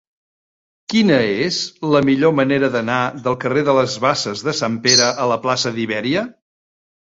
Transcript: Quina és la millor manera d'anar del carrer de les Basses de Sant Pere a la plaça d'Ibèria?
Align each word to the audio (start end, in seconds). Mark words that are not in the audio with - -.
Quina 0.93 1.19
és 1.41 1.59
la 1.95 2.01
millor 2.09 2.33
manera 2.39 2.71
d'anar 2.77 2.97
del 3.29 3.37
carrer 3.45 3.65
de 3.69 3.77
les 3.81 3.99
Basses 4.07 4.43
de 4.49 4.57
Sant 4.63 4.81
Pere 4.89 5.13
a 5.27 5.31
la 5.35 5.41
plaça 5.47 5.77
d'Ibèria? 5.79 6.27